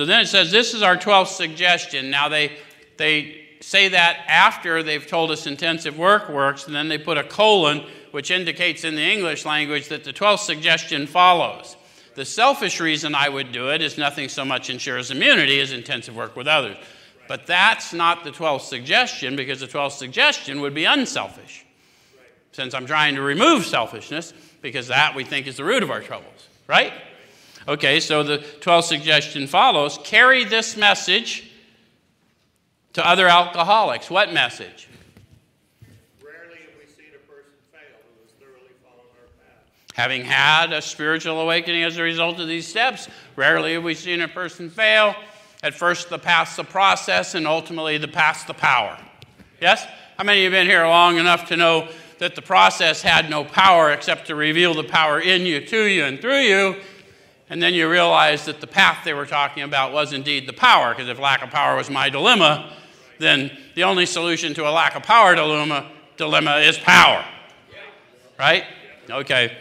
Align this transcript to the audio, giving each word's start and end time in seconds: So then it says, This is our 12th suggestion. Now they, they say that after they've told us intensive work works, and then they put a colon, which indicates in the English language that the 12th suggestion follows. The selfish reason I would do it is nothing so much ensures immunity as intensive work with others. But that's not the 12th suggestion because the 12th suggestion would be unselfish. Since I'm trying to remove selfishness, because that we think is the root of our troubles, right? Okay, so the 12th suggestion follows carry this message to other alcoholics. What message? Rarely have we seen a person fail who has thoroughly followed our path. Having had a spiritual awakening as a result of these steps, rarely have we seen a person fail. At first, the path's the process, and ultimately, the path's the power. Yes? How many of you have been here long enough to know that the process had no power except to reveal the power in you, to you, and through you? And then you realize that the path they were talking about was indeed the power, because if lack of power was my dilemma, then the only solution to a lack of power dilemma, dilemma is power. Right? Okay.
So 0.00 0.06
then 0.06 0.22
it 0.22 0.28
says, 0.28 0.50
This 0.50 0.72
is 0.72 0.80
our 0.80 0.96
12th 0.96 1.26
suggestion. 1.26 2.08
Now 2.08 2.30
they, 2.30 2.56
they 2.96 3.44
say 3.60 3.88
that 3.88 4.24
after 4.28 4.82
they've 4.82 5.06
told 5.06 5.30
us 5.30 5.46
intensive 5.46 5.98
work 5.98 6.30
works, 6.30 6.64
and 6.64 6.74
then 6.74 6.88
they 6.88 6.96
put 6.96 7.18
a 7.18 7.22
colon, 7.22 7.84
which 8.10 8.30
indicates 8.30 8.84
in 8.84 8.94
the 8.94 9.02
English 9.02 9.44
language 9.44 9.88
that 9.88 10.04
the 10.04 10.14
12th 10.14 10.38
suggestion 10.38 11.06
follows. 11.06 11.76
The 12.14 12.24
selfish 12.24 12.80
reason 12.80 13.14
I 13.14 13.28
would 13.28 13.52
do 13.52 13.68
it 13.72 13.82
is 13.82 13.98
nothing 13.98 14.30
so 14.30 14.42
much 14.42 14.70
ensures 14.70 15.10
immunity 15.10 15.60
as 15.60 15.70
intensive 15.70 16.16
work 16.16 16.34
with 16.34 16.48
others. 16.48 16.78
But 17.28 17.46
that's 17.46 17.92
not 17.92 18.24
the 18.24 18.30
12th 18.30 18.62
suggestion 18.62 19.36
because 19.36 19.60
the 19.60 19.66
12th 19.66 19.98
suggestion 19.98 20.62
would 20.62 20.72
be 20.72 20.86
unselfish. 20.86 21.66
Since 22.52 22.72
I'm 22.72 22.86
trying 22.86 23.16
to 23.16 23.20
remove 23.20 23.66
selfishness, 23.66 24.32
because 24.62 24.86
that 24.86 25.14
we 25.14 25.24
think 25.24 25.46
is 25.46 25.58
the 25.58 25.64
root 25.64 25.82
of 25.82 25.90
our 25.90 26.00
troubles, 26.00 26.48
right? 26.66 26.94
Okay, 27.68 28.00
so 28.00 28.22
the 28.22 28.38
12th 28.38 28.84
suggestion 28.84 29.46
follows 29.46 29.98
carry 30.02 30.44
this 30.44 30.76
message 30.76 31.50
to 32.94 33.06
other 33.06 33.28
alcoholics. 33.28 34.10
What 34.10 34.32
message? 34.32 34.88
Rarely 36.22 36.60
have 36.60 36.74
we 36.78 36.86
seen 36.86 37.12
a 37.14 37.32
person 37.32 37.52
fail 37.70 37.98
who 38.02 38.22
has 38.22 38.32
thoroughly 38.40 38.72
followed 38.82 39.10
our 39.20 39.28
path. 39.44 39.94
Having 39.94 40.24
had 40.24 40.72
a 40.72 40.80
spiritual 40.80 41.40
awakening 41.40 41.82
as 41.82 41.98
a 41.98 42.02
result 42.02 42.40
of 42.40 42.48
these 42.48 42.66
steps, 42.66 43.08
rarely 43.36 43.74
have 43.74 43.84
we 43.84 43.94
seen 43.94 44.22
a 44.22 44.28
person 44.28 44.70
fail. 44.70 45.14
At 45.62 45.74
first, 45.74 46.08
the 46.08 46.18
path's 46.18 46.56
the 46.56 46.64
process, 46.64 47.34
and 47.34 47.46
ultimately, 47.46 47.98
the 47.98 48.08
path's 48.08 48.44
the 48.44 48.54
power. 48.54 48.98
Yes? 49.60 49.86
How 50.16 50.24
many 50.24 50.38
of 50.46 50.52
you 50.52 50.56
have 50.56 50.64
been 50.64 50.70
here 50.70 50.86
long 50.86 51.18
enough 51.18 51.46
to 51.48 51.56
know 51.56 51.88
that 52.18 52.34
the 52.34 52.42
process 52.42 53.02
had 53.02 53.28
no 53.28 53.44
power 53.44 53.90
except 53.90 54.26
to 54.28 54.34
reveal 54.34 54.72
the 54.72 54.84
power 54.84 55.20
in 55.20 55.42
you, 55.42 55.66
to 55.66 55.84
you, 55.84 56.04
and 56.04 56.18
through 56.18 56.40
you? 56.40 56.76
And 57.50 57.60
then 57.60 57.74
you 57.74 57.90
realize 57.90 58.44
that 58.44 58.60
the 58.60 58.66
path 58.68 59.04
they 59.04 59.12
were 59.12 59.26
talking 59.26 59.64
about 59.64 59.92
was 59.92 60.12
indeed 60.12 60.48
the 60.48 60.52
power, 60.52 60.94
because 60.94 61.08
if 61.08 61.18
lack 61.18 61.42
of 61.42 61.50
power 61.50 61.76
was 61.76 61.90
my 61.90 62.08
dilemma, 62.08 62.72
then 63.18 63.50
the 63.74 63.82
only 63.82 64.06
solution 64.06 64.54
to 64.54 64.68
a 64.68 64.70
lack 64.70 64.94
of 64.94 65.02
power 65.02 65.34
dilemma, 65.34 65.90
dilemma 66.16 66.58
is 66.58 66.78
power. 66.78 67.24
Right? 68.38 68.64
Okay. 69.10 69.56